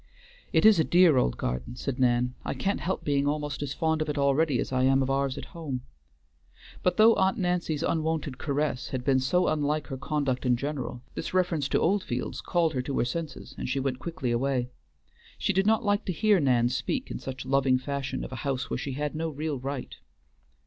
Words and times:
"It 0.51 0.65
is 0.65 0.79
a 0.79 0.83
dear 0.83 1.15
old 1.17 1.37
garden," 1.37 1.75
said 1.75 1.99
Nan. 1.99 2.33
"I 2.43 2.55
can't 2.55 2.79
help 2.79 3.03
being 3.03 3.27
almost 3.27 3.61
as 3.61 3.75
fond 3.75 4.01
of 4.01 4.09
it 4.09 4.17
already 4.17 4.57
as 4.57 4.71
I 4.71 4.81
am 4.81 5.03
of 5.03 5.11
ours 5.11 5.37
at 5.37 5.45
home;" 5.53 5.81
but 6.81 6.97
though 6.97 7.13
Aunt 7.17 7.37
Nancy's 7.37 7.83
unwonted 7.83 8.39
caress 8.39 8.87
had 8.87 9.03
been 9.03 9.19
so 9.19 9.47
unlike 9.47 9.85
her 9.89 9.97
conduct 9.97 10.43
in 10.43 10.57
general, 10.57 11.03
this 11.13 11.35
reference 11.35 11.67
to 11.67 11.79
Oldfields 11.79 12.41
called 12.41 12.73
her 12.73 12.81
to 12.81 12.97
her 12.97 13.05
senses, 13.05 13.53
and 13.59 13.69
she 13.69 13.79
went 13.79 13.99
quickly 13.99 14.31
away. 14.31 14.71
She 15.37 15.53
did 15.53 15.67
not 15.67 15.85
like 15.85 16.03
to 16.05 16.11
hear 16.13 16.39
Nan 16.39 16.69
speak 16.69 17.11
in 17.11 17.19
such 17.19 17.45
loving 17.45 17.77
fashion 17.77 18.23
of 18.23 18.31
a 18.31 18.37
house 18.37 18.71
where 18.71 18.79
she 18.79 18.93
had 18.93 19.13
no 19.13 19.29
real 19.29 19.59
right. 19.59 19.95